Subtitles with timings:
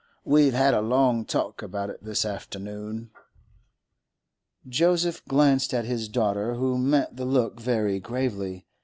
[0.25, 3.11] We've had a long talk about it this afternoon.'
[4.67, 8.65] Joseph glanced at his daughter, who met the look very gravely.